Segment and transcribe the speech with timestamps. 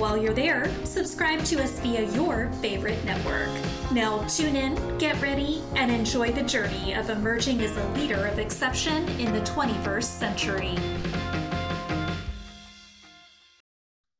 [0.00, 3.50] While you're there, subscribe to us via your favorite network.
[3.92, 8.38] Now, tune in, get ready, and enjoy the journey of emerging as a leader of
[8.38, 10.74] exception in the 21st century.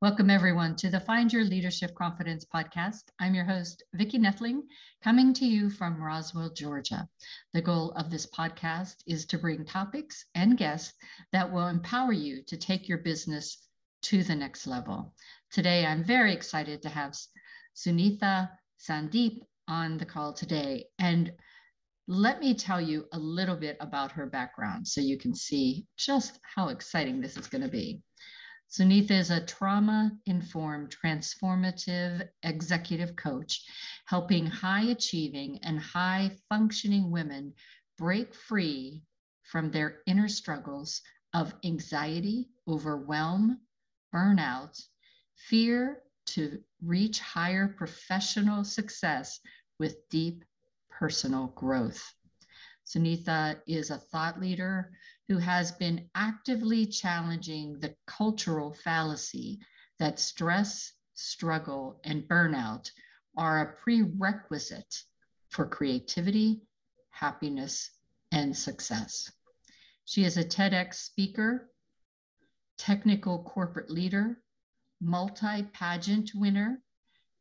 [0.02, 3.04] Welcome, everyone, to the Find Your Leadership Confidence podcast.
[3.18, 4.64] I'm your host, Vicki Nedling,
[5.02, 7.08] coming to you from Roswell, Georgia.
[7.54, 10.92] The goal of this podcast is to bring topics and guests
[11.32, 13.66] that will empower you to take your business
[14.02, 15.14] to the next level.
[15.50, 17.18] Today, I'm very excited to have
[17.74, 20.84] Sunitha Sandeep on the call today.
[21.00, 21.32] And
[22.06, 26.38] let me tell you a little bit about her background so you can see just
[26.54, 28.00] how exciting this is going to be.
[28.70, 33.64] Sunitha is a trauma informed, transformative executive coach,
[34.06, 37.54] helping high achieving and high functioning women
[37.98, 39.02] break free
[39.42, 41.02] from their inner struggles
[41.34, 43.58] of anxiety, overwhelm,
[44.14, 44.80] burnout,
[45.48, 49.40] fear to reach higher professional success
[49.78, 50.44] with deep
[50.90, 52.02] personal growth.
[52.86, 54.92] Sunitha is a thought leader
[55.28, 59.60] who has been actively challenging the cultural fallacy
[59.98, 62.90] that stress, struggle, and burnout
[63.36, 65.02] are a prerequisite
[65.48, 66.62] for creativity,
[67.10, 67.90] happiness,
[68.32, 69.30] and success.
[70.04, 71.70] She is a TEDx speaker,
[72.76, 74.42] technical corporate leader,
[75.00, 76.82] multi pageant winner,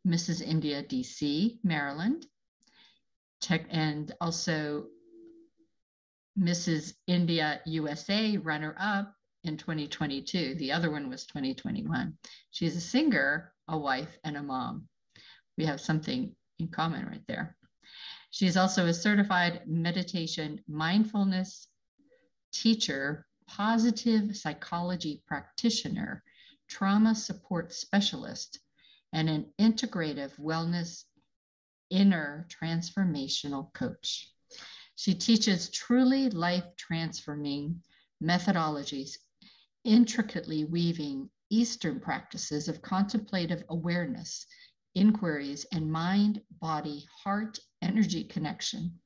[0.07, 0.41] Mrs.
[0.41, 2.25] India DC, Maryland,
[3.41, 4.88] Tech, and also
[6.37, 6.93] Mrs.
[7.07, 10.55] India USA runner up in 2022.
[10.55, 12.17] The other one was 2021.
[12.52, 14.87] She's a singer, a wife, and a mom.
[15.58, 17.58] We have something in common right there.
[18.31, 21.67] She's also a certified meditation mindfulness
[22.52, 26.23] teacher, positive psychology practitioner,
[26.69, 28.59] trauma support specialist,
[29.11, 31.03] and an integrative wellness
[31.89, 34.31] inner transformational coach.
[34.95, 37.81] She teaches truly life transforming
[38.21, 39.17] methodologies,
[39.83, 44.45] intricately weaving Eastern practices of contemplative awareness,
[44.93, 48.99] inquiries, and mind body heart energy connection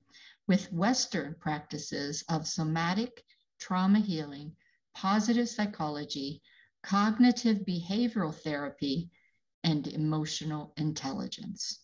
[0.48, 3.24] with Western practices of somatic
[3.60, 4.54] trauma healing,
[4.94, 6.42] positive psychology,
[6.84, 9.10] cognitive behavioral therapy,
[9.64, 11.80] and emotional intelligence.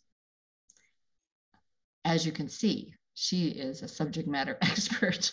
[2.03, 5.31] As you can see, she is a subject matter expert.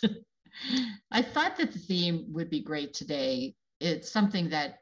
[1.11, 3.55] I thought that the theme would be great today.
[3.79, 4.79] It's something that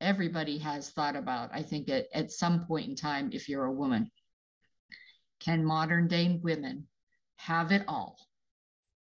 [0.00, 3.72] everybody has thought about, I think, at, at some point in time, if you're a
[3.72, 4.10] woman.
[5.40, 6.86] Can modern day women
[7.36, 8.18] have it all,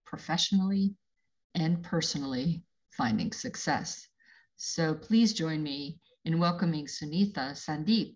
[0.05, 0.95] professionally
[1.53, 4.07] and personally, finding success?
[4.57, 8.15] So please join me in welcoming Sunitha Sandeep.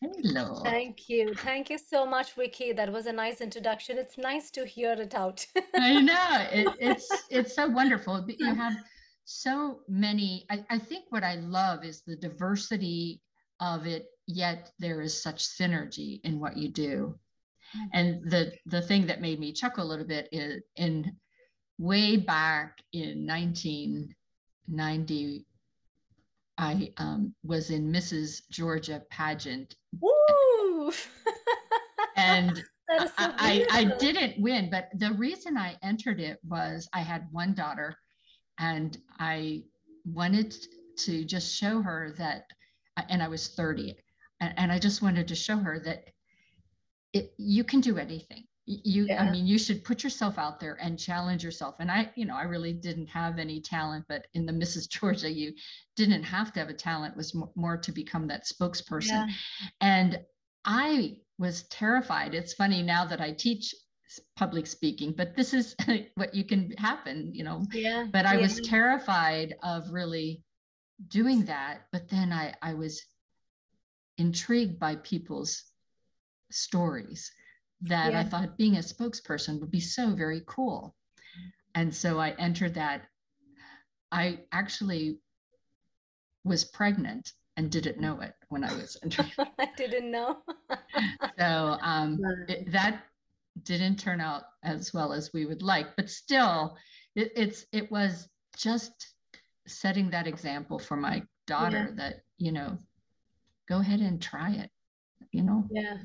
[0.00, 0.60] Hello.
[0.64, 1.32] Thank you.
[1.34, 2.72] Thank you so much, Vicki.
[2.72, 3.98] That was a nice introduction.
[3.98, 5.46] It's nice to hear it out.
[5.76, 6.46] I know.
[6.52, 8.24] It, it's it's so wonderful.
[8.26, 8.74] You have
[9.24, 10.44] so many.
[10.50, 13.20] I, I think what I love is the diversity
[13.60, 17.14] of it, yet there is such synergy in what you do.
[17.92, 21.16] And the the thing that made me chuckle a little bit is in
[21.78, 24.14] way back in 19
[24.72, 25.46] 90
[26.58, 29.76] i um, was in mrs georgia pageant.
[30.00, 30.92] Woo!
[32.16, 37.00] and so I, I, I didn't win but the reason i entered it was i
[37.00, 37.96] had one daughter
[38.58, 39.62] and i
[40.04, 40.54] wanted
[40.98, 42.44] to just show her that
[43.08, 43.96] and i was 30
[44.40, 46.04] and, and i just wanted to show her that
[47.12, 49.22] it, you can do anything you yeah.
[49.22, 52.36] i mean you should put yourself out there and challenge yourself and i you know
[52.36, 55.52] i really didn't have any talent but in the mrs georgia you
[55.96, 59.26] didn't have to have a talent was more to become that spokesperson yeah.
[59.80, 60.20] and
[60.64, 63.74] i was terrified it's funny now that i teach
[64.36, 65.74] public speaking but this is
[66.14, 68.40] what you can happen you know yeah but i yeah.
[68.40, 70.42] was terrified of really
[71.08, 73.02] doing that but then i i was
[74.18, 75.64] intrigued by people's
[76.50, 77.32] stories
[77.82, 78.20] that yeah.
[78.20, 80.94] I thought being a spokesperson would be so very cool.
[81.74, 83.02] And so I entered that.
[84.10, 85.18] I actually
[86.44, 89.12] was pregnant and didn't know it when I was in
[89.58, 90.38] I didn't know.
[91.38, 92.18] so um,
[92.48, 93.04] it, that
[93.62, 96.76] didn't turn out as well as we would like, but still,
[97.14, 99.14] it, it's it was just
[99.66, 101.96] setting that example for my daughter yeah.
[101.96, 102.78] that you know,
[103.68, 104.70] go ahead and try it.
[105.32, 105.64] You know.
[105.70, 105.98] Yeah.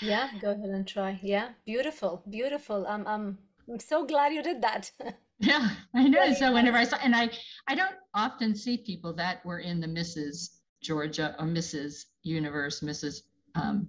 [0.00, 0.28] Yeah.
[0.40, 1.18] Go ahead and try.
[1.22, 1.50] Yeah.
[1.64, 2.22] Beautiful.
[2.28, 2.86] Beautiful.
[2.86, 3.06] I'm.
[3.06, 3.38] I'm.
[3.70, 4.90] I'm so glad you did that.
[5.40, 6.32] yeah, I know.
[6.32, 7.30] So whenever I saw, and I,
[7.66, 10.56] I don't often see people that were in the Mrs.
[10.82, 12.06] Georgia or Mrs.
[12.22, 13.22] Universe, Mrs.
[13.54, 13.88] Um,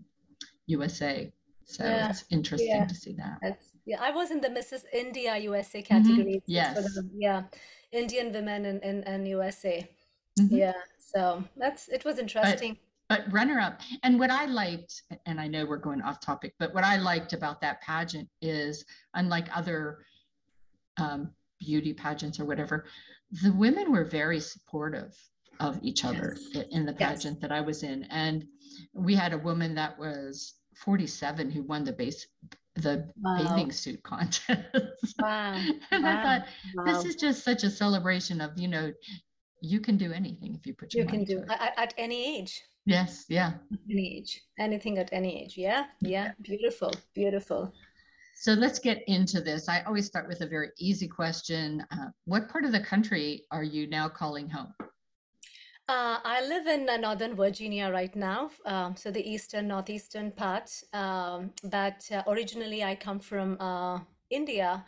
[0.67, 1.31] USA.
[1.65, 2.09] So yeah.
[2.09, 2.85] it's interesting yeah.
[2.85, 3.37] to see that.
[3.41, 4.85] That's, yeah, I was in the Mrs.
[4.91, 5.87] India USA mm-hmm.
[5.87, 6.35] category.
[6.37, 6.51] Mm-hmm.
[6.51, 6.95] Yes.
[6.95, 7.43] The, yeah,
[7.91, 9.89] Indian women in, in, in USA.
[10.39, 10.55] Mm-hmm.
[10.55, 10.73] Yeah.
[10.97, 12.73] So that's it was interesting.
[12.73, 13.81] But, but runner up.
[14.03, 17.33] And what I liked, and I know we're going off topic, but what I liked
[17.33, 18.85] about that pageant is
[19.15, 19.99] unlike other
[20.97, 22.85] um, beauty pageants or whatever,
[23.43, 25.15] the women were very supportive
[25.59, 26.65] of each other yes.
[26.71, 27.41] in the pageant yes.
[27.41, 28.03] that I was in.
[28.05, 28.45] And
[28.93, 32.27] we had a woman that was 47 who won the base
[32.75, 33.37] the wow.
[33.37, 34.63] bathing suit contest.
[35.19, 35.53] Wow.
[35.91, 36.19] and wow.
[36.19, 36.85] I thought wow.
[36.85, 38.93] this is just such a celebration of, you know,
[39.61, 42.63] you can do anything if you put your you can do at, at, any age.
[42.85, 43.53] Yes, yeah.
[43.89, 44.41] Any age.
[44.57, 45.57] Anything at any age.
[45.57, 45.85] Yeah.
[46.01, 46.31] Yeah.
[46.41, 46.91] Beautiful.
[47.13, 47.73] Beautiful.
[48.35, 49.67] So let's get into this.
[49.67, 51.85] I always start with a very easy question.
[51.91, 54.73] Uh, what part of the country are you now calling home?
[55.89, 60.71] Uh, I live in uh, Northern Virginia right now, um, so the eastern, northeastern part.
[60.93, 63.99] Um, but uh, originally, I come from uh,
[64.29, 64.85] India,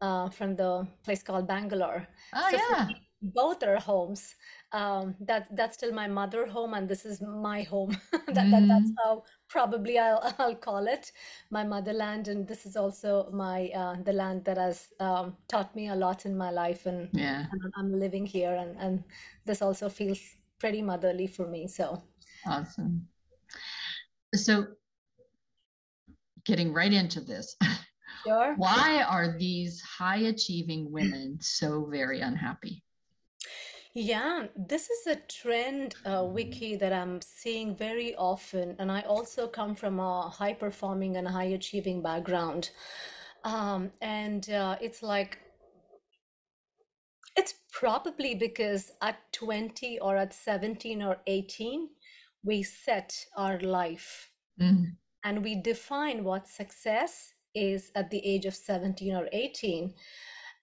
[0.00, 2.06] uh, from the place called Bangalore.
[2.34, 2.88] Oh, so yeah.
[3.20, 4.36] both are homes.
[4.74, 7.96] Um, that that's still my mother home, and this is my home.
[8.12, 8.50] that, mm-hmm.
[8.50, 9.04] that, that's mm-hmm.
[9.04, 11.12] how probably I'll I'll call it
[11.50, 15.90] my motherland, and this is also my uh, the land that has um, taught me
[15.90, 17.46] a lot in my life, and, yeah.
[17.52, 19.04] and I'm living here, and and
[19.44, 20.18] this also feels
[20.58, 21.68] pretty motherly for me.
[21.68, 22.02] So
[22.44, 23.06] awesome.
[24.34, 24.66] So
[26.44, 27.56] getting right into this.
[28.26, 28.54] Sure.
[28.56, 32.82] Why are these high achieving women so very unhappy?
[33.96, 38.74] Yeah, this is a trend, uh, Vicki, that I'm seeing very often.
[38.80, 42.70] And I also come from a high performing and high achieving background.
[43.44, 45.38] Um, and uh, it's like
[47.36, 51.88] it's probably because at 20 or at 17 or 18,
[52.42, 54.30] we set our life
[54.60, 54.84] mm-hmm.
[55.24, 59.94] and we define what success is at the age of 17 or 18.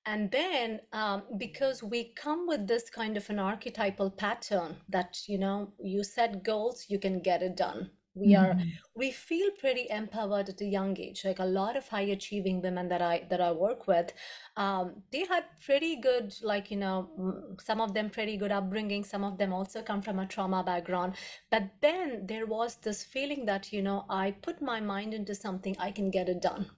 [0.05, 5.37] And then, um, because we come with this kind of an archetypal pattern that, you
[5.37, 7.91] know, you set goals, you can get it done.
[8.13, 8.69] We are mm-hmm.
[8.93, 12.89] we feel pretty empowered at a young age like a lot of high achieving women
[12.89, 14.11] that i that i work with
[14.57, 19.23] um, they had pretty good like you know some of them pretty good upbringing some
[19.23, 21.15] of them also come from a trauma background.
[21.49, 25.77] But then there was this feeling that you know i put my mind into something
[25.79, 26.69] i can get it done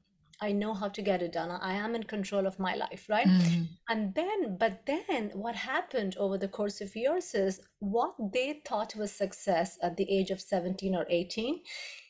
[0.41, 1.51] I know how to get it done.
[1.51, 3.27] I am in control of my life, right?
[3.27, 3.63] Mm-hmm.
[3.89, 8.95] And then, but then what happened over the course of years is what they thought
[8.95, 11.61] was success at the age of 17 or 18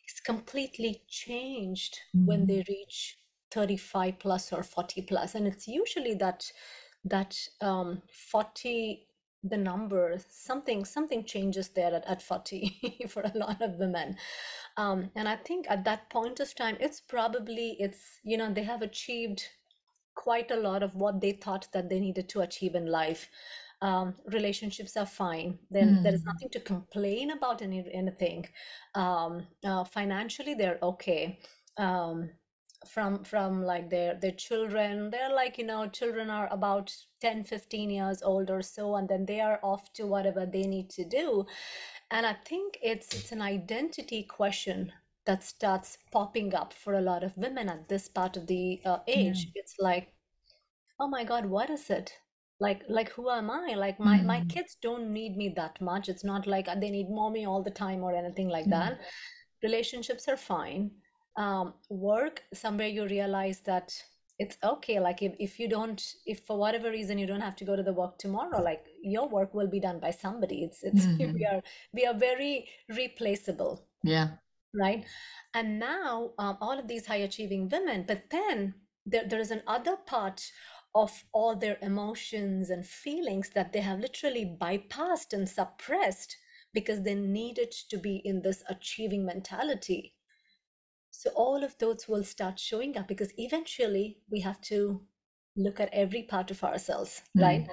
[0.08, 2.26] is completely changed mm-hmm.
[2.26, 3.18] when they reach
[3.52, 5.36] 35 plus or 40 plus.
[5.36, 6.52] And it's usually that
[7.06, 9.06] that um, 40
[9.44, 14.16] the number something something changes there at, at 40 for a lot of women
[14.78, 18.64] um, and i think at that point of time it's probably it's you know they
[18.64, 19.44] have achieved
[20.16, 23.30] quite a lot of what they thought that they needed to achieve in life
[23.82, 26.04] um, relationships are fine then mm.
[26.04, 26.30] there is hmm.
[26.30, 28.48] nothing to complain about any, anything
[28.96, 31.38] um, uh, financially they're okay
[31.78, 32.30] um,
[32.88, 37.90] from from like their their children they're like you know children are about 10 15
[37.90, 41.46] years old or so and then they are off to whatever they need to do
[42.12, 44.92] and i think it's it's an identity question
[45.26, 48.98] that starts popping up for a lot of women at this part of the uh,
[49.08, 49.62] age yeah.
[49.62, 50.14] it's like
[51.00, 52.14] oh my god what is it
[52.60, 54.26] like like who am i like my mm.
[54.26, 54.48] my mm-hmm.
[54.48, 58.04] kids don't need me that much it's not like they need mommy all the time
[58.04, 58.72] or anything like mm.
[58.72, 59.00] that
[59.64, 60.92] relationships are fine
[61.36, 63.94] um, work somewhere you realize that
[64.40, 65.00] it's okay.
[65.00, 67.84] Like if, if you don't if for whatever reason you don't have to go to
[67.84, 70.64] the work tomorrow like your work will be done by somebody.
[70.64, 71.34] It's it's mm-hmm.
[71.34, 71.62] we are
[71.94, 74.30] we are very replaceable yeah.
[74.74, 75.06] right?
[75.54, 78.76] And now um, all of these high achieving women but then
[79.06, 80.42] there, there is an other part
[80.96, 86.38] of all their emotions and feelings that they have literally bypassed and suppressed
[86.74, 90.14] because they needed to be in this achieving mentality
[91.14, 95.02] so all of those will start showing up because eventually we have to
[95.56, 97.42] look at every part of ourselves, mm.
[97.42, 97.68] right?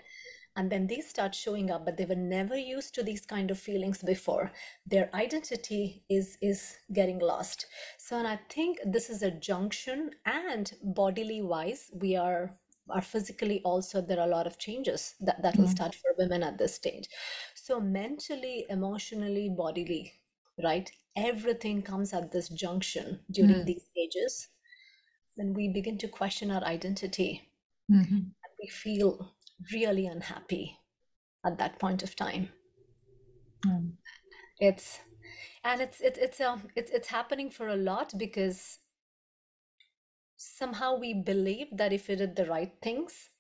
[0.57, 3.59] and then these start showing up but they were never used to these kind of
[3.59, 4.51] feelings before
[4.87, 7.67] their identity is is getting lost
[7.99, 12.51] so and i think this is a junction and bodily wise we are
[12.89, 15.77] are physically also there are a lot of changes that, that will Mm.
[15.77, 17.09] start for women at this stage
[17.55, 20.13] so mentally emotionally bodily
[20.65, 23.67] right everything comes at this junction during Mm.
[23.67, 24.49] these ages,
[25.37, 27.53] then we begin to question our identity
[27.91, 28.35] Mhm.
[28.45, 29.35] and we feel
[29.73, 30.79] really unhappy
[31.45, 32.53] at that point of time
[33.67, 33.97] Mm.
[34.59, 35.01] it's
[35.65, 38.79] and it's it's it's um it's it's happening for a lot because
[40.37, 43.31] somehow we believe that if we did the right things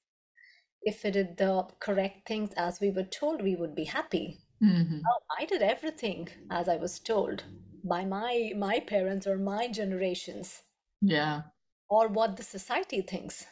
[0.82, 5.10] if we did the correct things as we were told we would be happy Mhm.
[5.10, 7.44] oh i did everything as i was told
[7.84, 10.62] by my my parents or my generations
[11.02, 11.42] Yeah.
[11.90, 13.46] or what the society thinks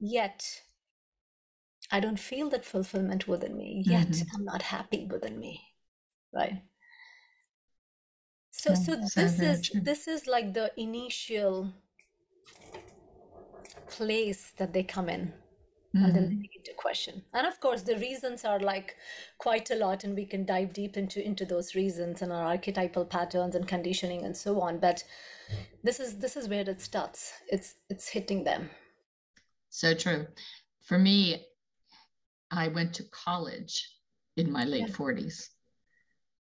[0.00, 0.62] yet
[1.92, 4.26] i don't feel that fulfillment within me yet Mhm.
[4.34, 5.74] i'm not happy within me
[6.32, 6.62] right
[8.52, 9.82] so Yeah, so so this very is true.
[9.82, 11.72] this is like the initial
[13.88, 15.32] place that they come in
[15.92, 16.42] and then they Mhm.
[16.42, 18.96] begin to question and of course the reasons are like
[19.38, 23.04] quite a lot and we can dive deep into into those reasons and our archetypal
[23.04, 25.04] patterns and conditioning and so on but
[25.82, 28.70] this is this is where it starts it's it's hitting them
[29.70, 30.26] So true.
[30.82, 31.46] For me,
[32.50, 33.88] I went to college
[34.36, 34.94] in my late Yeah.
[34.96, 35.50] 40s.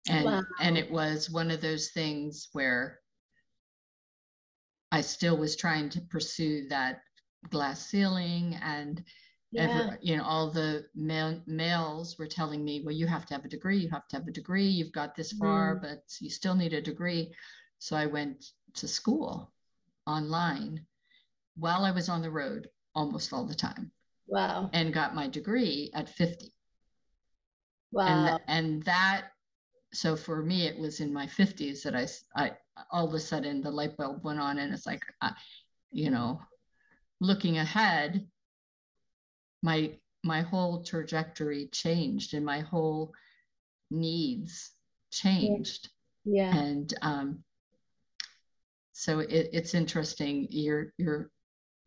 [0.08, 3.02] And and it was one of those things where
[4.92, 7.02] I still was trying to pursue that
[7.50, 9.04] glass ceiling and
[9.52, 9.64] yeah.
[9.64, 13.46] ever, you know all the male, males were telling me well you have to have
[13.46, 15.82] a degree you have to have a degree you've got this far Mm.
[15.82, 17.34] but you still need a degree.
[17.80, 19.52] So i went to school
[20.06, 20.86] online
[21.56, 23.92] while i was on the road almost all the time
[24.28, 24.70] wow.
[24.74, 26.54] and got my degree at 50
[27.92, 29.32] wow and th- and that
[29.94, 32.52] so for me it was in my 50s that I, I,
[32.92, 35.34] all of a sudden the light bulb went on and it's like I,
[35.92, 36.40] you know
[37.20, 38.28] looking ahead
[39.62, 43.14] my my whole trajectory changed and my whole
[43.92, 44.72] needs
[45.12, 45.90] changed.
[46.26, 46.56] Yeah.
[46.56, 47.44] And um
[48.94, 50.48] so it, it's interesting.
[50.50, 51.32] Your your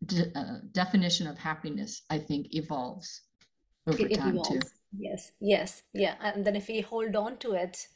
[0.05, 3.21] de- uh, definition of happiness i think evolves
[3.87, 4.39] over it, it time too.
[4.41, 4.71] evolves.
[4.97, 6.15] Yes yes yeah.
[6.21, 7.87] And then if we hold on to it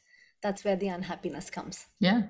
[0.42, 1.86] that's where the unhappiness comes.
[1.98, 2.22] Yeah.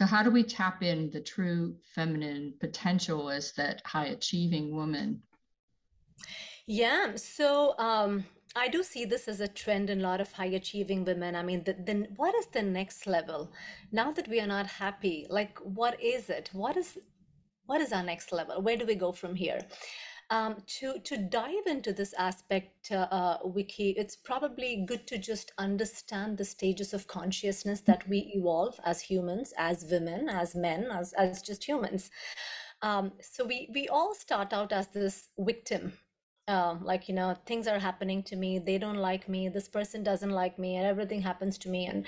[0.00, 5.20] So, how do we tap in the true feminine potential as that high achieving woman?
[6.66, 8.24] Yeah, so um,
[8.56, 11.36] I do see this as a trend in a lot of high achieving women.
[11.36, 13.52] I mean, the, then what is the next level?
[13.92, 16.48] Now that we are not happy, like what is it?
[16.54, 16.96] What is
[17.66, 18.62] what is our next level?
[18.62, 19.60] Where do we go from here?
[20.30, 25.52] Um, to to dive into this aspect, uh, uh, Vicki, it's probably good to just
[25.58, 31.12] understand the stages of consciousness that we evolve as humans, as women, as men, as
[31.14, 32.10] as just humans.
[32.82, 35.94] Um, so we we all start out as this victim.
[36.48, 40.02] Um, like you know things are happening to me they don't like me this person
[40.02, 41.86] doesn't like me and everything happens to me.
[41.86, 42.06] And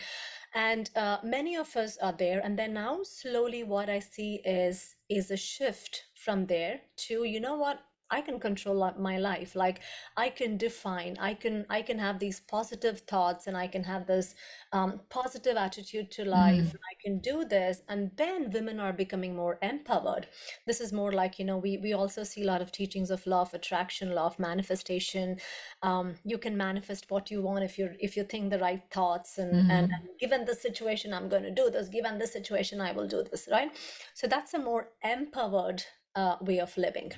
[0.55, 2.41] and uh, many of us are there.
[2.41, 7.41] And then now slowly what i see is is a shift from there to you
[7.41, 7.81] know what
[8.13, 9.81] i can control my life like
[10.17, 14.07] i can define i can i can have these positive thoughts and i can have
[14.07, 14.35] this
[14.73, 16.67] um, positive attitude to life.
[16.67, 16.71] Mm.
[16.75, 20.27] and i can do this and then women are becoming more empowered.
[20.67, 23.27] This is more like you know we we also see a lot of teachings of
[23.27, 25.39] law of attraction law of manifestation.
[25.83, 29.39] Um, you can manifest what you want if you're if you think the right thoughts
[29.39, 29.95] and and, Mhm.
[29.97, 33.23] and given the situation i'm going to do this given the situation i will do
[33.31, 33.71] this right?
[34.15, 37.13] So that's a more empowered uh, way of living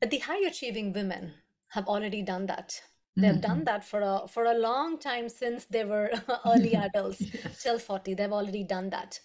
[0.00, 1.34] but the high achieving women
[1.68, 2.80] have already done that.
[3.16, 6.10] They've done that for a for a long time since they were
[6.46, 7.22] early adults
[7.60, 9.18] till 40 they've already done that.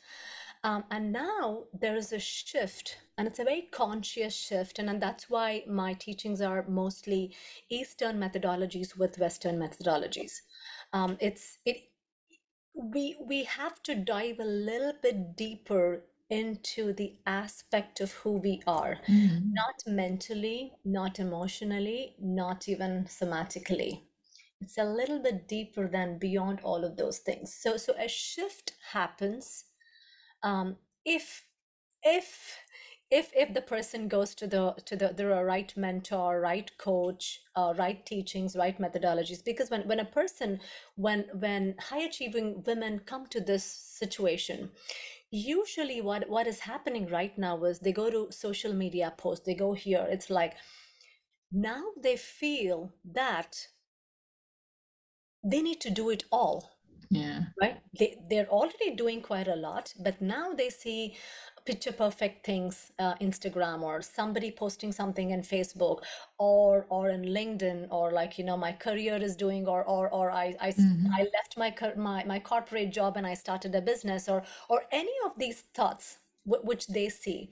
[0.64, 5.02] Um, and now there is a shift and it's a very conscious shift and, and
[5.02, 7.36] that's why my teachings are mostly
[7.70, 10.42] eastern methodologies with western methodologies.
[10.94, 11.90] Um, it's it
[12.74, 16.04] we we have to dive a little bit deeper
[16.40, 18.96] into the aspect of who we are.
[19.08, 19.64] Mhm.
[19.64, 23.92] not mentally not emotionally not even somatically.
[24.62, 27.54] It's a little bit deeper than beyond all of those things.
[27.64, 29.66] So so a shift happens
[30.44, 31.46] um, if
[32.04, 32.58] if
[33.12, 37.74] if if the person goes to the to the the right mentor right coach uh,
[37.78, 40.60] right teachings right methodologies because when when a person
[40.96, 44.72] when when high achieving women come to this situation
[45.34, 49.56] usually what what is happening right now is they go to social media posts they
[49.56, 50.06] go here.
[50.10, 50.54] It's like
[51.52, 53.68] now they feel that
[55.44, 56.70] they need to do it all
[57.10, 57.42] yeah.
[57.62, 57.80] right?
[57.98, 61.16] They, they're already doing quite a lot but now they see
[61.66, 66.02] picture perfect things uh, instagram or somebody posting something in facebook
[66.38, 70.32] or or in linkedin or like you know my career is doing or or or
[70.32, 71.20] i i, Mhm.
[71.20, 75.14] I left my, my my corporate job and i started a business or or any
[75.26, 77.52] of these thoughts w- which they see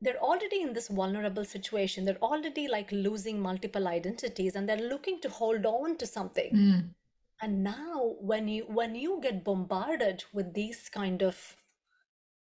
[0.00, 5.20] they're already in this vulnerable situation they're already like losing multiple identities and they're looking
[5.20, 6.94] to hold on to something Mm.
[7.42, 11.56] and now when you when you get bombarded with these kind of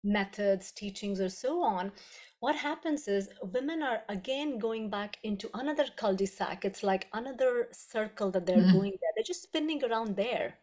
[0.05, 1.91] methods teachings or so on
[2.41, 6.65] what happens is women are again going back into another cul-de-sac.
[6.67, 8.71] It's like another circle that they're Mhm.
[8.71, 9.11] going there.
[9.17, 10.59] They're just spinning around there.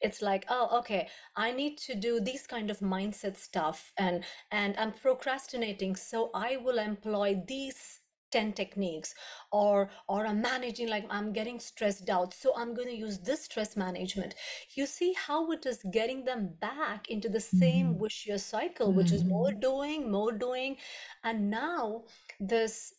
[0.00, 4.76] It's like oh okay i need to do these kind of mindset stuff and and
[4.78, 8.00] i'm procrastinating so i will employ these
[8.30, 9.14] 10 techniques
[9.52, 13.44] or or i'm managing like i'm getting stressed out so i'm going to use this
[13.44, 14.34] stress management
[14.74, 18.00] you see how it is getting them back into the same Mhm.
[18.00, 19.60] vicious cycle which is more Mhm.
[19.60, 20.76] doing more doing
[21.24, 22.04] and now
[22.38, 22.94] this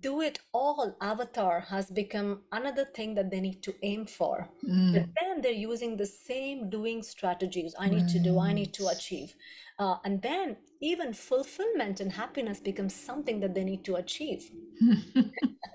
[0.00, 4.50] do it all avatar has become another thing that they need to aim for
[4.92, 5.14] but Mm.
[5.20, 9.34] then they're using the same doing strategies i need to do i need to achieve
[9.78, 14.50] uh, and then even fulfillment and happiness becomes something that they need to achieve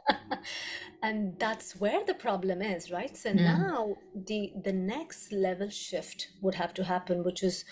[1.04, 3.58] and that's where the problem is right so Yeah.
[3.58, 7.66] now the the next level shift would have to happen which is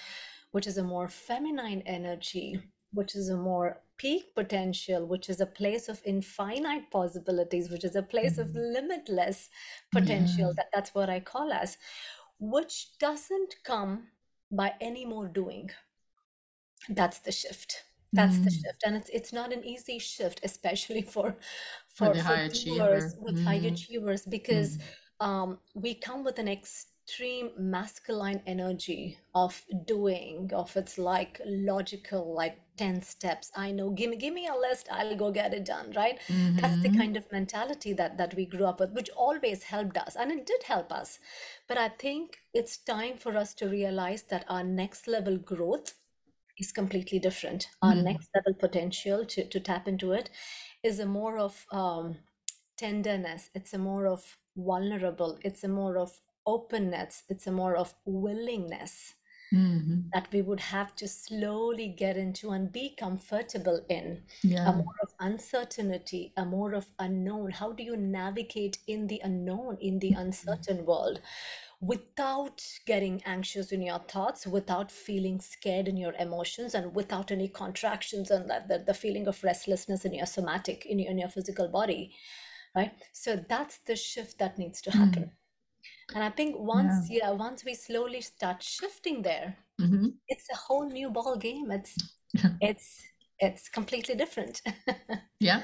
[0.51, 2.59] which is a more feminine energy
[2.93, 7.95] which is a more peak potential which is a place of infinite possibilities which is
[7.95, 8.55] a place of Mhm.
[8.55, 9.49] limitless
[9.91, 10.01] Yeah.
[10.01, 11.77] potential that that's what i call as
[12.39, 14.07] which doesn't come
[14.51, 15.69] by any more doing
[16.89, 17.83] that's the shift
[18.13, 18.63] that's the Mm.
[18.63, 21.37] shift and it's it's not an easy shift especially for
[21.93, 23.15] For for the for high doers achiever.
[23.17, 23.71] with high Mm.
[23.71, 24.89] achievers because Mm.
[25.19, 32.57] um we come with an extreme masculine energy of doing of it's like logical like
[32.77, 35.91] 10 steps i know give me give me a list i'll go get it done
[35.95, 36.19] right
[36.57, 37.01] that's the Mhm.
[37.01, 40.45] kind of mentality that that we grew up with which always helped us and it
[40.45, 41.19] did help us
[41.67, 45.93] but i think it's time for us to realize that our next level growth
[46.61, 47.67] is completely different.
[47.81, 48.03] Our Mm.
[48.03, 50.29] next level potential to, to tap into it
[50.83, 52.19] is a more of um,
[52.77, 53.49] tenderness.
[53.55, 55.39] It's a more of vulnerable.
[55.43, 57.23] It's a more of openness.
[57.29, 59.15] It's a more of willingness
[59.51, 60.13] Mhm.
[60.13, 64.23] that we would have to slowly get into and be comfortable in.
[64.43, 64.65] Yeah.
[64.65, 67.51] a more of uncertainty a more of unknown.
[67.51, 71.21] How do you navigate in the unknown in the uncertain world
[71.81, 77.47] without getting anxious in your thoughts without feeling scared in your emotions and without any
[77.47, 81.29] contractions and that the, the feeling of restlessness in your somatic in your, in your
[81.29, 82.13] physical body
[82.75, 85.31] right so that's the shift that needs to happen
[86.11, 86.15] Mm.
[86.15, 90.13] and i think once yeah once we slowly start shifting there Mhm.
[90.27, 91.95] it's a whole new ball game it's
[92.61, 93.01] it's
[93.39, 94.61] it's completely different
[95.39, 95.63] Yeah.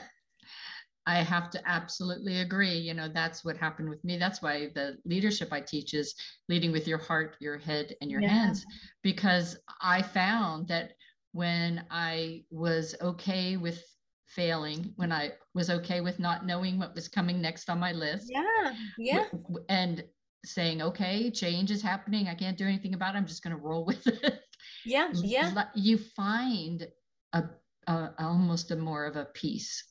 [1.07, 2.77] I have to absolutely agree.
[2.77, 4.17] You know, that's what happened with me.
[4.17, 6.13] That's why the leadership I teach is
[6.49, 8.27] leading with your heart, your head, and your Yeah.
[8.29, 8.65] hands,
[9.03, 10.91] because I found that
[11.31, 13.81] when I was okay with
[14.25, 18.29] failing, when I was okay with not knowing what was coming next on my list,
[18.29, 19.29] yeah yeah
[19.69, 20.03] and
[20.43, 22.27] saying, okay, change is happening.
[22.27, 23.17] I can't do anything about it.
[23.17, 24.41] I'm just going to roll with it.
[24.85, 26.87] yeah yeah you find
[27.33, 27.43] a,
[27.87, 29.85] a almost a more of a peace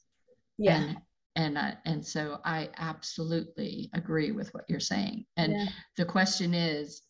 [0.59, 0.96] yeah and
[1.37, 7.03] and and so i absolutely agree with what you're saying and yeah the question is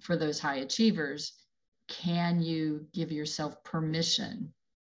[0.00, 1.32] for those high achievers
[1.88, 4.52] can you give yourself permission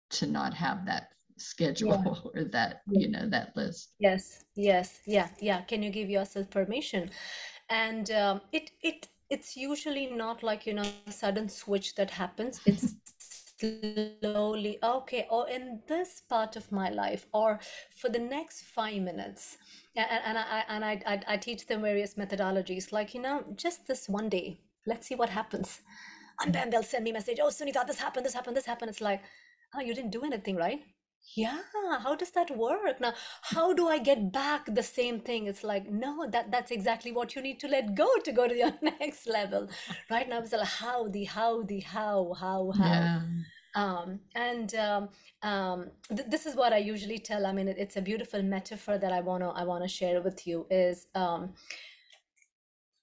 [0.09, 2.99] to not have that schedule or that Yeah.
[3.01, 5.61] you know that list Yes, yes, yeah, yeah.
[5.61, 7.11] Can you give yourself permission?
[7.69, 12.59] And um, it it it's usually not like, you know, a sudden switch that happens.
[12.65, 12.95] It's
[13.61, 17.59] slowly, okay, or in this part of my life, or
[17.95, 19.57] for the next five minutes.
[19.95, 23.87] And, and I and I, I I teach them various methodologies, like, you know, just
[23.87, 24.59] this one day.
[24.85, 25.81] Let's see what happens.
[26.43, 28.89] And then they'll send me a message, oh, Sunitha, this happened, this happened, this happened.
[28.89, 29.21] It's like,
[29.75, 30.81] oh, you didn't do anything, right?
[31.35, 31.61] Yeah,
[32.03, 32.99] how does that work?
[32.99, 35.47] Now, how do I get back the same thing?
[35.47, 38.55] It's like, no, that that's exactly what you need to let go to go to
[38.55, 39.69] your next level.
[40.09, 42.91] Right now, it's like how the how the how how how.
[42.91, 43.21] yeah
[43.75, 45.09] Um, and um,
[45.43, 47.45] um, th- this is what I usually tell.
[47.45, 50.67] I mean, it, it's a beautiful metaphor that I wanna I wanna share with you
[50.69, 51.53] is um,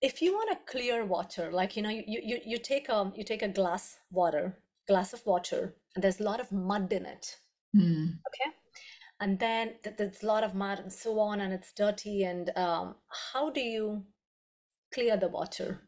[0.01, 3.13] if you want a clear water, like you know, you you you you take a
[3.17, 7.07] you take a glass water, glass of water, and there's a lot of mud in
[7.07, 7.37] it.
[7.77, 8.51] Mm, Okay.
[9.21, 12.95] and then there's a lot of mud and so on and it's dirty and um,
[13.33, 14.05] how do you
[14.93, 15.81] clear the water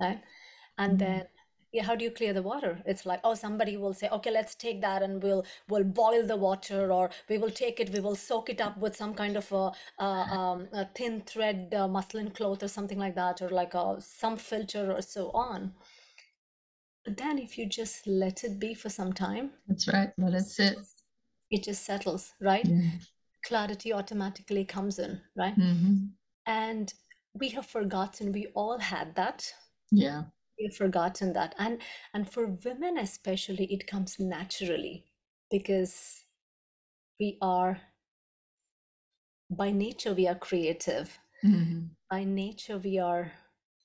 [0.00, 0.20] right
[0.78, 0.98] and Mm.
[0.98, 1.22] then
[1.72, 4.54] yeah how do you clear the water it's like oh somebody will say okay let's
[4.56, 8.16] take that and we'll we'll boil the water or we will take it we will
[8.16, 9.70] soak it up with some kind of a,
[10.02, 13.96] a, um, a thin thread uh, muslin cloth or something like that or like a
[14.00, 15.72] some filter or so on
[17.04, 20.10] but then if you just let it be for some time That's right.
[20.18, 20.76] Let it sit.
[21.50, 22.66] It just settles right?
[22.66, 22.90] Yeah.
[23.44, 25.54] clarity automatically comes in right?
[25.54, 26.06] Hmm
[26.46, 26.92] and
[27.34, 29.52] we have forgotten we all had that.
[29.92, 30.22] Yeah.
[30.58, 31.54] we've forgotten that.
[31.58, 31.80] And
[32.14, 35.04] and for women especially it comes naturally
[35.50, 36.24] because
[37.20, 37.78] we are
[39.50, 41.18] by nature we are creative.
[41.42, 43.30] Hmm by nature we are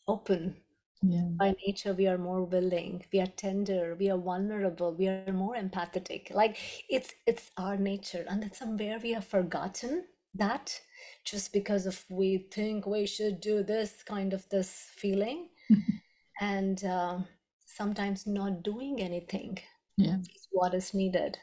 [0.07, 0.55] open
[1.01, 1.29] Yeah.
[1.39, 5.55] by nature we are more willing we are tender we are vulnerable we are more
[5.55, 6.57] empathetic like
[6.89, 10.81] it's it's our nature and then somewhere we have forgotten that
[11.23, 15.49] just because of we think we should do this kind of this feeling
[16.41, 17.25] and um,
[17.65, 19.59] sometimes not doing anything
[19.97, 20.17] Yeah.
[20.35, 21.37] is what is needed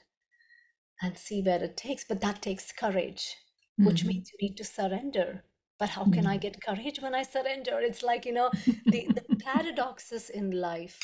[1.02, 3.36] and see where it takes but that takes courage
[3.78, 4.08] which Mhm.
[4.08, 5.44] means you need to surrender
[5.82, 7.80] but how can i get courage when i surrender?
[7.80, 8.50] It's like you know
[8.86, 10.96] the, the paradoxes in life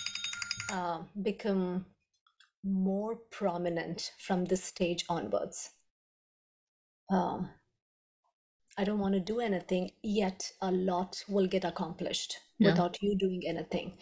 [0.72, 1.86] uh, become
[2.62, 5.70] more prominent from this stage onwards.
[7.10, 7.48] Um,
[8.76, 12.70] i don't want to do anything yet a lot will get accomplished Yeah.
[12.70, 13.94] without you doing anything.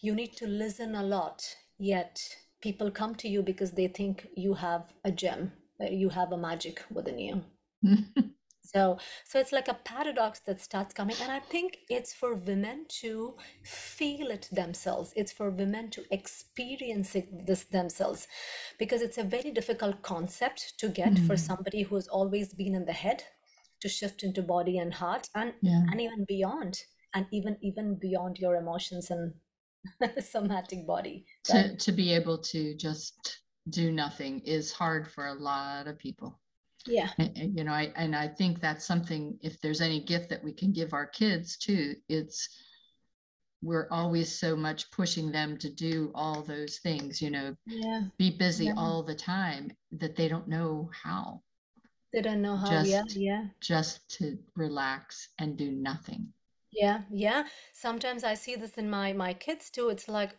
[0.00, 1.44] You need to listen a lot
[1.78, 2.22] yet
[2.62, 6.38] people come to you because they think you have a gem uh, you have a
[6.48, 7.42] magic within you
[8.74, 12.84] so so it's like a paradox that starts coming and i think it's for women
[12.88, 18.26] to feel it themselves it's for women to experience it this themselves
[18.78, 21.38] because it's a very difficult concept to get for Mm.
[21.38, 23.22] somebody who has always been in the head
[23.80, 25.82] to shift into body and heart and Yeah.
[25.90, 26.82] and even beyond
[27.14, 29.34] and even even beyond your emotions and
[30.24, 31.78] somatic body right?
[31.78, 36.40] To to be able to just do nothing is hard for a lot of people.
[36.86, 39.38] Yeah And- you know, I and I think that's something.
[39.42, 42.48] If there's any gift that we can give our kids too, it's
[43.62, 47.22] we're always so much pushing them to do all those things.
[47.22, 48.74] You know, yeah be busy Yeah.
[48.76, 51.42] all the time that they don't know how.
[52.12, 56.32] they don't know how yeah Just- yeah Just to relax and do nothing.
[56.72, 57.44] Yeah, yeah.
[57.72, 59.88] Sometimes I see this in my my kids too.
[59.90, 60.32] It's like,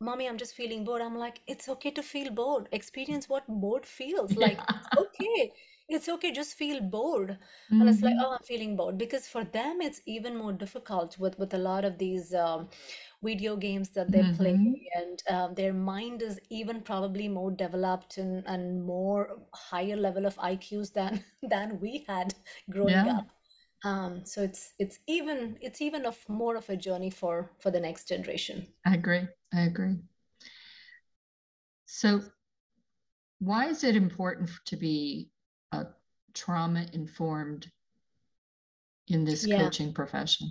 [0.00, 1.02] Mommy, I'm just feeling bored.
[1.02, 2.68] I'm like, it's okay to feel bored.
[2.72, 4.32] Experience what bored feels.
[4.44, 5.52] Like, it's okay.
[5.88, 6.32] It's okay.
[6.32, 7.38] Just feel bored.
[7.80, 8.20] And it's like, Mhm.
[8.20, 8.96] oh, I'm feeling bored.
[8.98, 12.68] Because for them, it's even more difficult with with a lot of these um,
[13.22, 14.74] video games that they play, Mhm.
[14.94, 20.36] and um, their mind is even probably more developed and and more higher level of
[20.38, 22.34] IQs than than we had
[22.70, 23.08] growing Yeah.
[23.08, 23.26] up.
[23.84, 27.80] Um, so it's it's even it's even of more of a journey for for the
[27.80, 28.68] next generation.
[28.86, 29.28] I agree.
[29.52, 29.98] I agree.
[31.86, 32.20] So,
[33.38, 35.30] why is it important to be
[36.34, 37.70] trauma informed
[39.08, 39.58] in this Yeah.
[39.58, 40.50] coaching profession?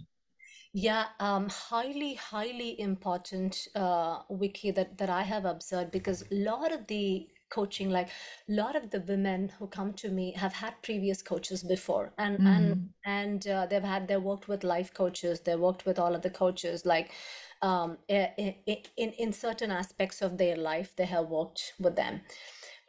[0.74, 6.72] Yeah, um, highly, highly important, uh, Vicki, that that I have observed because a lot
[6.72, 8.10] of the coaching, like
[8.50, 12.39] a lot of the women who come to me have had previous coaches before, and
[12.39, 12.46] Mhm.
[12.46, 16.24] and and uh, they've had they worked with life coaches, they worked with all of
[16.24, 17.12] the coaches, like
[17.62, 18.56] um, in
[18.98, 22.22] in in certain aspects of their life, they have worked with them,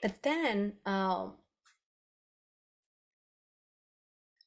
[0.03, 0.73] but then.
[0.87, 1.35] Um,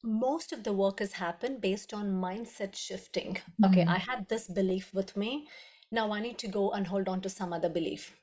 [0.07, 3.37] most of the work has happened based on mindset shifting.
[3.65, 3.89] Okay, Mm.
[3.95, 5.47] I had this belief with me.
[5.91, 8.15] Now I need to go and hold on to some other belief.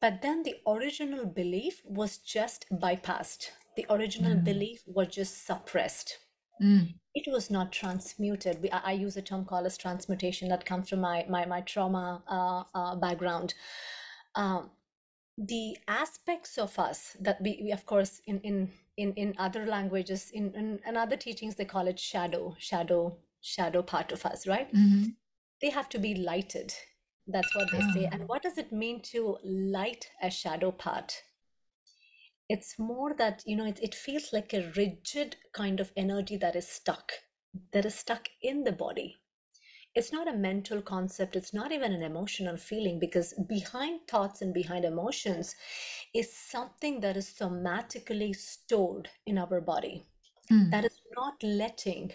[0.00, 3.50] But then the original belief was just bypassed.
[3.76, 4.42] The original Yeah.
[4.50, 6.18] belief was just suppressed.
[6.62, 6.94] Mm.
[7.14, 8.62] It was not transmuted.
[8.62, 11.60] We, I, I use a term called as transmutation that comes from my my, my
[11.62, 13.54] trauma uh, uh, background.
[14.34, 14.70] Um,
[15.38, 18.70] the aspects of us that we, we of course in in
[19.00, 23.82] in in other languages in, in in other teachings they call it shadow shadow shadow
[23.82, 24.72] part of us right?
[24.74, 25.14] Mhm.
[25.62, 26.72] they have to be lighted.
[27.26, 28.08] That's what they say.
[28.12, 28.26] And Ah.
[28.26, 31.22] what does it mean to light a shadow part?
[32.48, 36.56] It's more that you know it, it feels like a rigid kind of energy that
[36.56, 37.12] is stuck
[37.72, 39.19] that is stuck in the body
[39.94, 44.54] it's not a mental concept it's not even an emotional feeling because behind thoughts and
[44.54, 45.54] behind emotions
[46.14, 50.04] is something that is somatically stored in our body
[50.50, 50.70] Mm.
[50.72, 52.10] that is not letting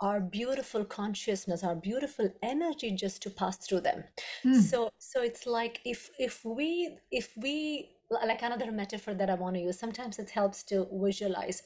[0.00, 4.04] our beautiful consciousness our beautiful energy just to pass through them
[4.44, 4.60] Mm.
[4.62, 7.90] so so it's like if if we if we
[8.26, 9.78] like another metaphor that I want to use.
[9.78, 11.62] Sometimes it helps to visualize.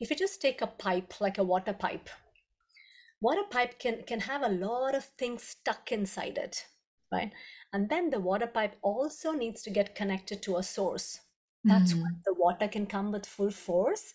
[0.00, 2.08] If you just take a pipe, like a water pipe,
[3.22, 6.66] water pipe can can have a lot of things stuck inside it,
[7.10, 7.32] right?
[7.72, 11.20] And then the water pipe also needs to get connected to a source.
[11.64, 12.02] That's mm-hmm.
[12.02, 14.14] when the water can come with full force,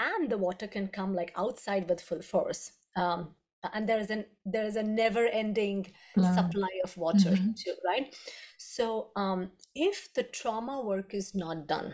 [0.00, 2.72] and the water can come like outside with full force.
[2.96, 3.34] Um,
[3.74, 7.50] and there is an there is a never ending supply of water mm-hmm.
[7.56, 8.14] too right
[8.58, 11.92] so um, if the trauma work is not done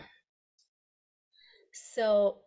[1.71, 2.37] so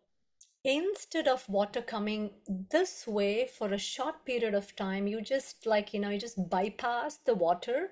[0.66, 2.30] instead of water coming
[2.70, 6.50] this way for a short period of time you just like you know you just
[6.50, 7.90] bypass the water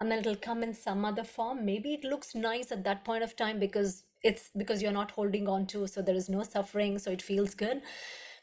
[0.00, 3.24] and then it'll come in some other form maybe it looks nice at that point
[3.24, 6.98] of time because it's because you're not holding on to so there is no suffering
[6.98, 7.82] so it feels good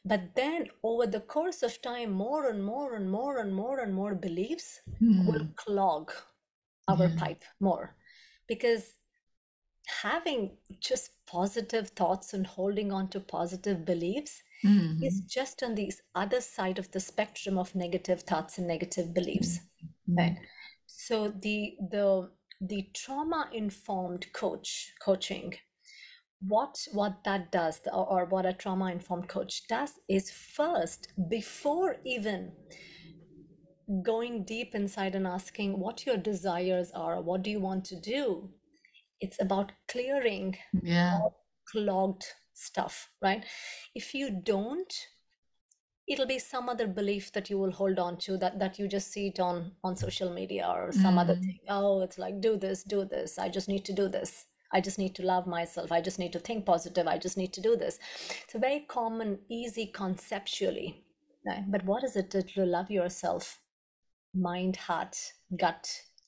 [0.03, 3.93] but then over the course of time, more and more and more and more and
[3.93, 5.25] more beliefs mm.
[5.27, 6.11] will clog
[6.87, 7.15] our yeah.
[7.17, 7.95] pipe more.
[8.47, 8.95] Because
[10.01, 15.03] having just positive thoughts and holding on to positive beliefs mm-hmm.
[15.03, 19.59] is just on the other side of the spectrum of negative thoughts and negative beliefs.
[20.09, 20.17] Mm-hmm.
[20.17, 20.37] Right.
[20.87, 22.29] So the the
[22.61, 25.55] the trauma informed coach coaching
[26.47, 31.97] what what that does or, or what a trauma informed coach does is first before
[32.05, 32.51] even
[34.03, 38.49] going deep inside and asking what your desires are what do you want to do
[39.21, 41.19] it's about clearing yeah
[41.71, 43.45] clogged stuff right
[43.95, 44.93] if you don't
[46.07, 49.11] it'll be some other belief that you will hold on to that that you just
[49.11, 51.21] see it on on social media or some mm.
[51.21, 54.45] other thing oh it's like do this do this i just need to do this
[54.73, 55.91] I just need to love myself.
[55.91, 57.07] I just need to think positive.
[57.07, 57.99] I just need to do this.
[58.43, 61.03] It's a very common, easy conceptually.
[61.45, 61.63] Right?
[61.67, 63.59] But what is it to love yourself?
[64.33, 65.17] Mind, heart,
[65.57, 65.83] gut,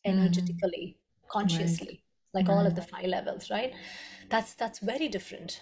[0.05, 0.19] mm-hmm.
[0.19, 1.27] energetically, mm.
[1.29, 1.99] consciously, right.
[2.33, 3.73] Like all of the five levels, right?
[4.29, 5.61] That's that's very different.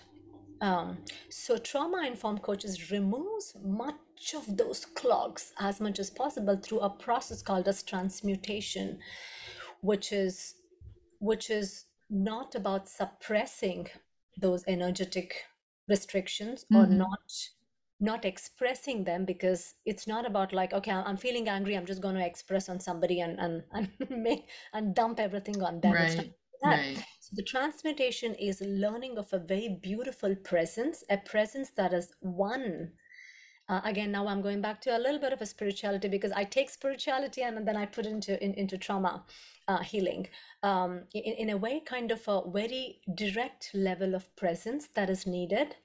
[0.62, 6.82] Um, so trauma informed coaches removes much of those clogs as much as possible through
[6.82, 9.00] a process called as transmutation,
[9.82, 10.56] which is
[11.20, 13.88] which is not about suppressing
[14.38, 15.46] those energetic
[15.88, 16.84] restrictions mm-hmm.
[16.84, 17.32] or not
[18.04, 22.16] not expressing them because it's not about like okay i'm feeling angry i'm just going
[22.16, 26.97] to express on somebody and and and make and dump everything on them right, right.
[27.19, 32.91] so the transmutation is learning of a very beautiful presence a presence that is one
[33.69, 36.43] uh, again now i'm going back to a little bit of a spirituality because i
[36.43, 39.24] take spirituality and then i put it into in, into trauma
[39.67, 40.28] uh, healing
[40.63, 45.26] um, in, in a way kind of a very direct level of presence that is
[45.26, 45.76] needed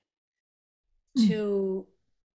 [1.18, 1.28] mm.
[1.28, 1.86] to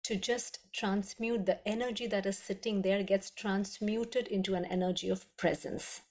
[0.02, 5.26] to just transmute the energy that is sitting there gets transmuted into an energy of
[5.36, 6.02] presence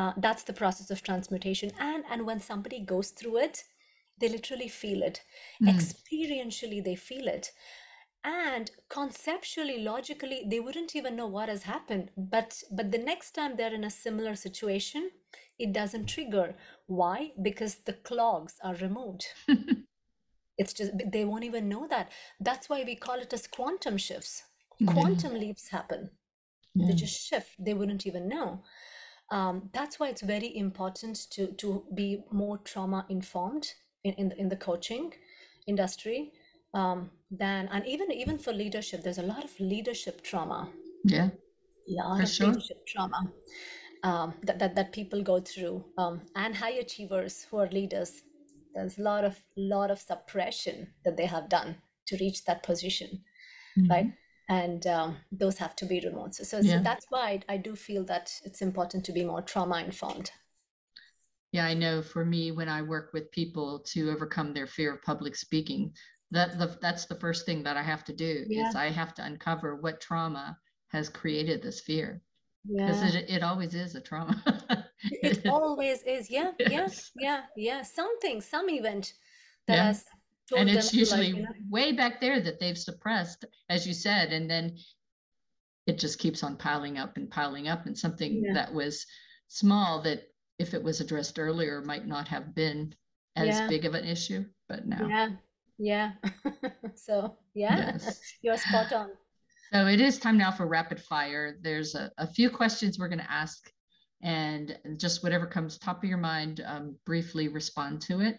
[0.00, 1.70] uh, that's the process of transmutation.
[1.78, 3.64] And and when somebody goes through it
[4.20, 5.22] they literally feel it.
[5.62, 5.68] Mm.
[5.74, 7.50] experientially they feel it.
[8.22, 12.10] And conceptually logically they wouldn't even know what has happened.
[12.16, 15.10] But but the next time they're in a similar situation
[15.58, 16.54] it doesn't trigger.
[16.86, 17.32] Why?
[17.42, 19.24] Because the clogs are removed.
[20.62, 22.12] It's just they won't even know that.
[22.38, 24.42] That's why we call it as quantum shifts.
[24.86, 26.10] Quantum leaps happen.
[26.74, 26.88] Yeah.
[26.88, 27.52] they just shift.
[27.58, 28.62] They wouldn't even know
[29.30, 33.72] um, that's why it's very important to to be more trauma informed
[34.04, 35.12] in, in, in the coaching
[35.66, 36.32] industry
[36.74, 40.68] um, then and even even for leadership there's a lot of leadership trauma
[41.04, 41.28] yeah
[41.88, 42.48] a lot of sure.
[42.48, 43.30] leadership trauma
[44.02, 48.22] um, that, that that people go through um, and high achievers who are leaders
[48.74, 53.20] there's a lot of lot of suppression that they have done to reach that position
[53.78, 53.90] mm-hmm.
[53.90, 54.12] right
[54.50, 56.76] and um, those have to be removed so, so, yeah.
[56.76, 60.30] so that's why I, I do feel that it's important to be more trauma informed
[61.52, 65.02] yeah i know for me when i work with people to overcome their fear of
[65.02, 65.92] public speaking
[66.30, 68.68] that the, that's the first thing that I have to do yeah.
[68.68, 70.56] is I have to uncover what trauma
[70.88, 72.22] has created this fear
[72.68, 73.20] because yeah.
[73.20, 74.42] it, it always is a trauma.
[75.02, 76.30] it always is.
[76.30, 77.10] Yeah, yes.
[77.16, 77.82] yeah, yeah, yeah.
[77.82, 79.14] Something, some event
[79.66, 79.86] that yeah.
[79.86, 80.04] has
[80.56, 84.32] and it's usually like, you know, way back there that they've suppressed, as you said,
[84.32, 84.76] and then
[85.86, 88.54] it just keeps on piling up and piling up, and something yeah.
[88.54, 89.06] that was
[89.48, 92.94] small that if it was addressed earlier might not have been
[93.36, 95.06] as big of an issue, but now.
[95.08, 95.28] Yeah,
[95.78, 96.12] yeah.
[96.94, 98.20] so, yeah, yes.
[98.42, 99.10] you're spot on.
[99.72, 101.56] So, it is time now for rapid fire.
[101.62, 103.70] There's a, a few questions we're going to ask,
[104.22, 108.38] and just whatever comes top of your mind, um, briefly respond to it.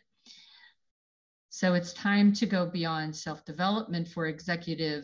[1.54, 5.04] So, it's time to go beyond self development for executive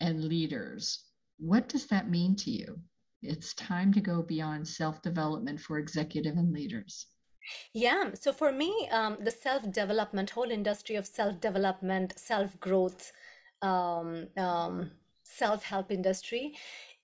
[0.00, 1.04] and leaders.
[1.38, 2.80] What does that mean to you?
[3.22, 7.06] It's time to go beyond self development for executive and leaders.
[7.72, 8.10] Yeah.
[8.14, 13.12] So for me, um, the self development, whole industry of self development, self growth,
[13.62, 14.90] um, um,
[15.22, 16.54] self help industry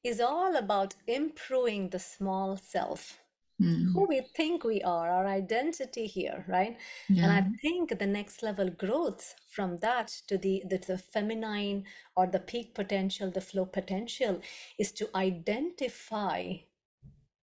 [0.02, 3.23] is all about improving the small self.
[3.62, 3.92] Mm.
[3.92, 6.76] Who we think we are, our identity here, right?
[7.08, 11.84] And I think the next level growth from that to the, the the feminine
[12.16, 14.40] or the peak potential, the flow potential,
[14.76, 16.54] is to identify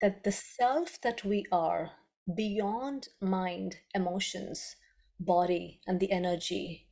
[0.01, 1.89] that the self that we are
[2.35, 4.75] beyond mind, emotions,
[5.19, 6.87] body, and the energy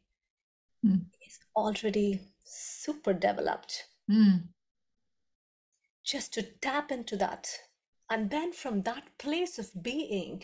[0.85, 1.05] Mm.
[1.25, 3.85] is already super developed.
[4.09, 4.49] Mm.
[6.03, 7.47] Just to tap into that.
[8.09, 10.43] And then from that place of being,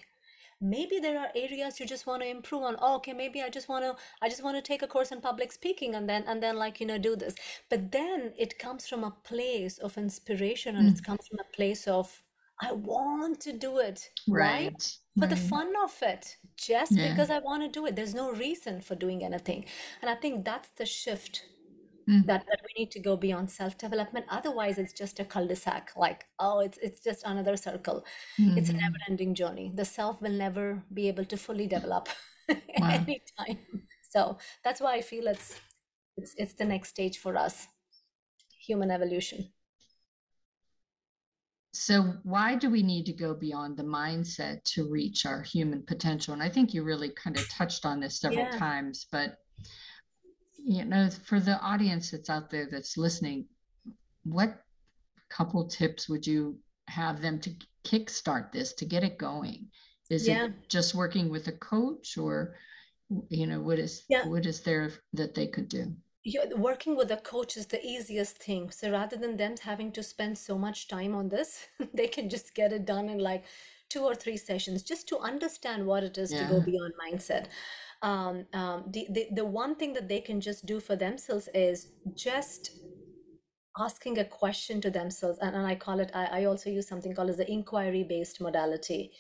[0.62, 3.70] maybe there are areas you just want to improve on oh, okay maybe i just
[3.70, 6.44] want to i just want to take a course in public speaking and then and
[6.44, 7.36] then like you know do this
[7.70, 10.98] but then it comes from a place of inspiration and Mm.
[10.98, 12.24] it comes from a place of
[12.62, 15.00] i want to do it right Right.
[15.18, 17.10] for the fun of it just Yeah.
[17.10, 19.66] because i want to do it there's no reason for doing anything
[20.02, 21.44] and i think that's the shift
[22.10, 22.26] Mm.
[22.26, 26.60] that, that we need to go beyond self-development otherwise it's just a cul-de-sac like oh
[26.60, 28.04] it's it's just another circle
[28.58, 32.10] it's a never-ending journey the self will never be able to fully develop
[32.78, 33.06] Wow.
[33.08, 33.60] anytime
[34.10, 35.60] so that's why i feel it's
[36.18, 37.68] it's it's the next stage for us
[38.68, 39.50] human evolution
[41.72, 46.34] So, why do we need to go beyond the mindset to reach our human potential?
[46.34, 48.58] And I think you really kind of touched on this several Yeah.
[48.58, 49.38] times, but
[50.64, 53.48] you know, for the audience that's out there that's listening,
[54.24, 54.62] what
[55.30, 57.52] couple tips would you have them to
[57.84, 59.68] kickstart this to get it going?
[60.10, 60.46] Is Yeah.
[60.46, 62.56] it just working with a coach, or
[63.30, 64.28] you know, what is Yeah.
[64.28, 65.96] what is there that they could do?
[66.24, 68.70] you working with a coach is the easiest thing.
[68.72, 72.54] So rather than them having to spend so much time on this, they can just
[72.54, 73.46] get it done in like
[73.90, 77.48] two or three sessions just to understand what it is to go beyond mindset.
[78.02, 81.92] Um, um, the, the, the one thing that they can just do for themselves is
[82.16, 82.72] just
[83.78, 85.38] asking a question to themselves.
[85.42, 88.42] And, and I call it, I, I also use something called as the inquiry based
[88.42, 89.12] modality.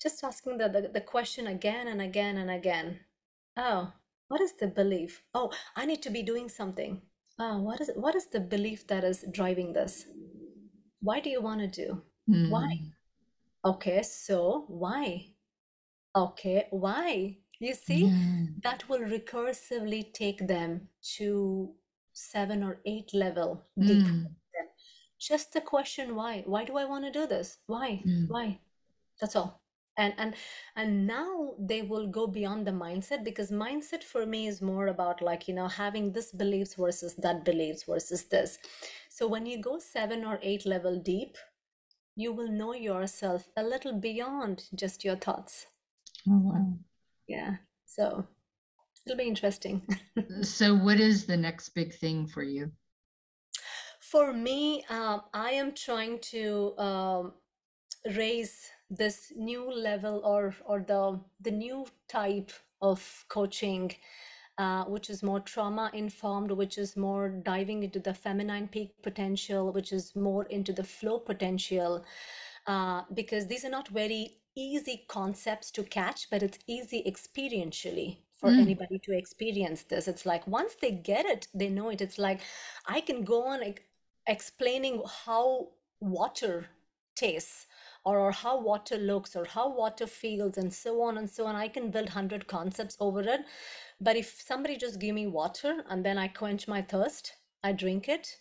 [0.00, 3.00] Just asking the, the, the question again and again and again.
[3.56, 3.92] Oh,
[4.28, 5.22] what is the belief?
[5.34, 7.02] Oh, I need to be doing something.
[7.38, 10.06] Oh, what is what is the belief that is driving this?
[11.00, 12.02] Why do you want to do?
[12.26, 12.80] Why?
[12.80, 12.90] Mm.
[13.64, 15.26] Okay, so why?
[16.14, 17.38] Okay, why?
[17.60, 18.46] You see, Yeah.
[18.62, 21.74] that will recursively take them to
[22.12, 24.06] seven or eight level deep.
[24.06, 24.26] Mm.
[25.18, 26.42] Just the question why?
[26.46, 27.58] Why do I want to do this?
[27.66, 28.02] Why?
[28.06, 28.28] Mm.
[28.28, 28.60] Why?
[29.20, 29.60] That's all.
[29.96, 30.34] And and
[30.74, 35.22] and now they will go beyond the mindset because mindset for me is more about
[35.22, 38.58] like, you know, having this beliefs versus that beliefs versus this.
[39.08, 41.38] So when you go seven or eight level deep,
[42.16, 45.66] you will know yourself a little beyond just your thoughts.
[46.28, 46.78] Oh, wow.
[47.26, 47.56] Yeah.
[47.86, 48.26] So
[49.06, 49.82] it'll be interesting.
[50.42, 52.70] So, what is the next big thing for you?
[54.00, 57.32] For me, um, I am trying to um,
[58.16, 63.92] raise this new level or or the the new type of coaching,
[64.58, 69.72] uh, which is more trauma informed, which is more diving into the feminine peak potential,
[69.72, 72.04] which is more into the flow potential,
[72.66, 78.50] uh, because these are not very easy concepts to catch, but it's easy experientially for
[78.50, 78.60] Mm.
[78.60, 80.08] anybody to experience this.
[80.08, 82.00] It's like once they get it, they know it.
[82.00, 82.40] It's like
[82.86, 83.84] I can go on like
[84.26, 85.68] explaining how
[86.00, 86.68] water
[87.14, 87.66] tastes
[88.04, 91.56] or, or how water looks or how water feels and so on and so on.
[91.56, 93.40] I can build 100 concepts over it.
[94.00, 98.08] But if somebody just give me water and then I quench my thirst, I drink
[98.08, 98.38] it,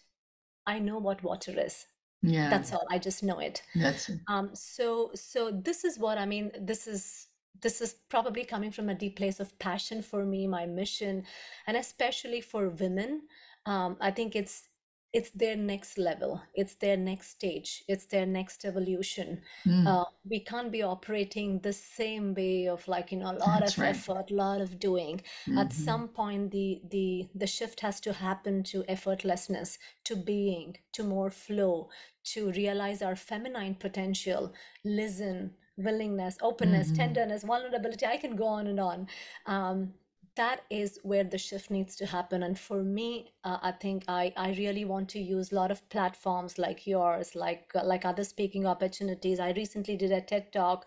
[0.66, 1.88] I know what water is.
[2.24, 2.88] Yeah, That's all.
[2.90, 3.62] I just know it.
[3.76, 6.52] that's Um, so so this is what I mean.
[6.60, 7.28] This is
[7.62, 11.26] this is probably coming from a deep place of passion for me, my mission,
[11.68, 13.24] and especially for women.
[13.66, 14.70] Um, I think it's
[15.14, 16.42] it's their next level.
[16.56, 17.84] It's their next stage.
[17.88, 19.42] It's their next evolution.
[19.66, 23.62] mm, Uh, we can't be operating the same way of like you know a lot
[23.62, 23.84] That's of right.
[23.84, 25.22] effort, a lot of doing.
[25.56, 25.74] At mhm.
[25.74, 31.30] some point, the the the shift has to happen to effortlessness, to being, to more
[31.30, 31.90] flow,
[32.34, 34.54] to realize our feminine potential,
[34.84, 36.92] listen, willingness, openness, Mhm.
[36.92, 38.06] tenderness, vulnerability.
[38.06, 39.08] I can go on and on.
[39.46, 39.94] Um,
[40.36, 42.44] that is where the shift needs to happen.
[42.44, 45.88] And for me, uh, I think I, I really want to use a lot of
[45.90, 49.40] platforms like yours, like uh, like other speaking opportunities.
[49.40, 50.86] I recently did a TED talk.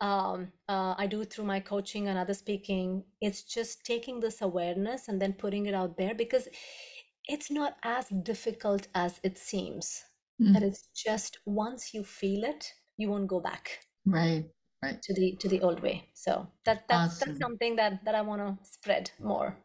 [0.00, 3.04] Um, uh, I do through my coaching and other speaking.
[3.20, 6.48] It's just taking this awareness and then putting it out there because
[7.28, 10.04] it's not as difficult as it seems.
[10.40, 10.54] Mm.
[10.54, 13.80] But it's just once you feel it, you won't go back.
[14.06, 14.46] Right.
[14.82, 15.00] Right.
[15.02, 16.08] to the to the old way.
[16.14, 17.28] So that that's awesome.
[17.28, 19.56] that's something that that I want to spread more.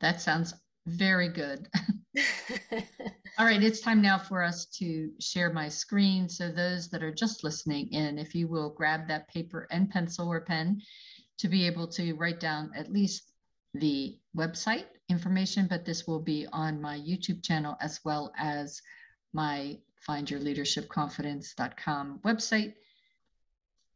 [0.00, 0.54] That sounds
[0.86, 1.68] very good.
[3.38, 6.28] All right, it's time now for us to share my screen.
[6.28, 10.28] So those that are just listening in, if you will grab that paper and pencil
[10.28, 10.82] or pen
[11.38, 13.32] to be able to write down at least
[13.74, 18.80] the website information, but this will be on my YouTube channel as well as
[19.32, 19.78] my
[20.08, 22.74] findyourleadershipconfidence.com website.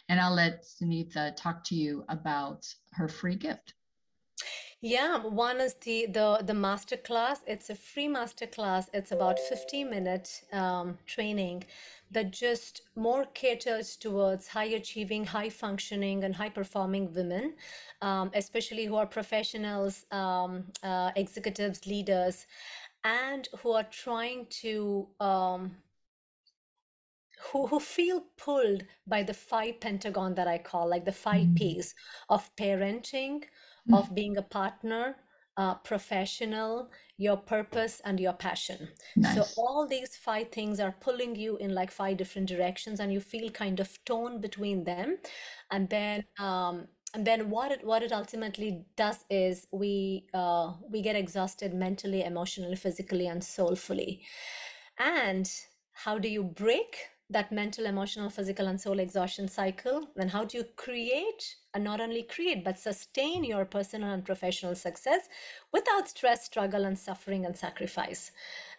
[0.09, 3.74] And I'll let Sunitha talk to you about her free gift.
[4.85, 7.43] Yeah, one is the the the master class.
[7.47, 8.91] It's a free master class.
[8.93, 11.64] It's about 50 minute um, training
[12.11, 17.55] that just more caters towards high achieving, high functioning, and high performing women,
[18.03, 22.47] um, especially who are professionals, um, uh, executives, leaders,
[23.05, 25.76] and who are trying to um,
[27.53, 31.57] who, who feel pulled by the five pentagon that I call like the five mm.
[31.57, 31.95] P's
[32.28, 33.45] of parenting,
[33.91, 33.99] mm.
[33.99, 35.16] of being a partner,
[35.57, 38.89] uh, professional, your purpose, and your passion.
[39.16, 39.35] Nice.
[39.35, 43.20] So all these five things are pulling you in like five different directions, and you
[43.20, 45.18] feel kind of torn between them.
[45.70, 51.03] And then um, and then what it what it ultimately does is we uh, we
[51.03, 54.22] get exhausted mentally, emotionally, physically, and soulfully.
[54.99, 55.49] And
[55.93, 56.97] how do you break
[57.30, 62.01] that mental, emotional, physical, and soul exhaustion cycle, then how do you create and not
[62.01, 65.29] only create but sustain your personal and professional success
[65.72, 68.31] without stress, struggle, and suffering and sacrifice?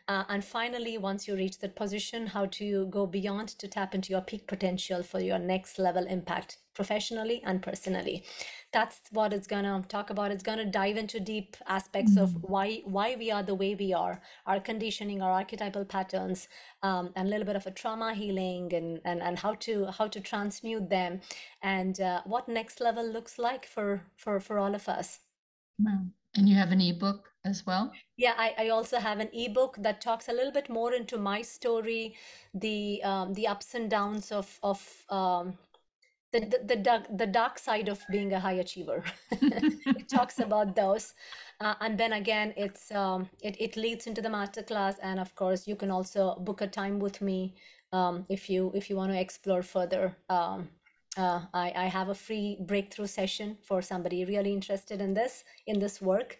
[0.08, 3.96] Uh, and finally, once you reach that position, how do you go beyond to tap
[3.96, 8.24] into your peak potential for your next level impact professionally and personally?
[8.72, 10.30] That's what it's gonna talk about.
[10.30, 12.24] It's gonna dive into deep aspects mm-hmm.
[12.24, 16.50] of why why we are the way we are, our conditioning, our archetypal patterns,
[16.84, 20.08] um, and a little bit of a trauma healing, and and and how to how
[20.08, 21.20] to transmute them,
[21.64, 25.20] and uh, what next level looks like for for for all of us.
[25.80, 26.06] Wow.
[26.36, 27.92] And you have an ebook as well?
[28.18, 31.42] Yeah, I, I also have an ebook that talks a little bit more into my
[31.42, 32.16] story,
[32.54, 35.58] the um, the ups and downs of of um,
[36.32, 39.04] the, the the dark the dark side of being a high achiever.
[39.32, 41.14] it talks about those,
[41.62, 45.68] uh, and then again, it's um, it it leads into the masterclass, and of course,
[45.68, 47.54] you can also book a time with me
[47.94, 50.16] um, if you if you want to explore further.
[50.30, 50.70] Um,
[51.18, 55.80] uh, I, I have a free breakthrough session for somebody really interested in this in
[55.80, 56.38] this work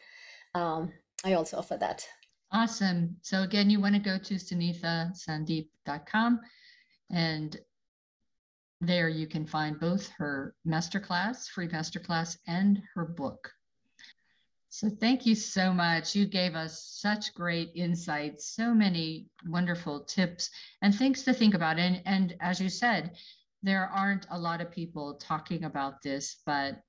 [0.56, 0.92] um,
[1.24, 2.04] i also offer that.
[2.52, 3.18] Awesome.
[3.22, 6.40] So again you want to go to sunithasandeep.com
[7.12, 7.60] and
[8.82, 13.52] there you can find both her masterclass free masterclass and her book.
[14.70, 16.16] So thank you so much.
[16.16, 20.50] You gave us such great insights so many wonderful tips
[20.82, 21.80] and things to think about.
[21.80, 23.18] And and as you said
[23.64, 26.84] there aren't a lot of people talking about this, but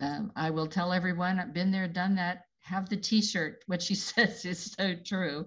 [0.00, 2.46] um, I will tell everyone I've been there, done that.
[2.60, 3.62] Have the T-shirt.
[3.66, 5.46] What she says is so true.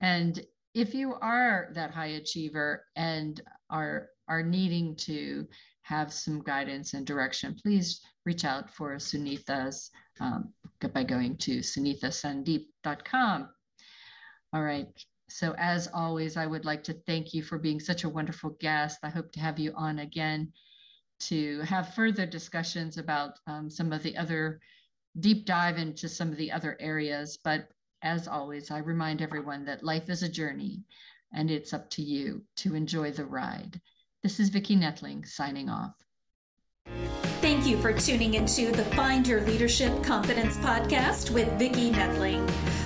[0.00, 5.46] And if you are that high achiever and are are needing to
[5.82, 10.52] have some guidance and direction, please reach out for Sunitha's um,
[10.92, 13.48] by going to sunithasandeep.com.
[14.52, 14.88] All right.
[15.28, 18.98] So, as always, I would like to thank you for being such a wonderful guest.
[19.02, 20.52] I hope to have you on again
[21.18, 24.60] to have further discussions about um, some of the other
[25.20, 27.38] deep dive into some of the other areas.
[27.42, 27.68] But
[28.02, 30.84] as always, I remind everyone that life is a journey
[31.32, 33.80] and it's up to you to enjoy the ride.
[34.22, 35.94] This is Vicki Noethling signing off.
[37.40, 42.48] Thank you for tuning into the Find Your Leadership Confidence podcast with Vicki Noethling,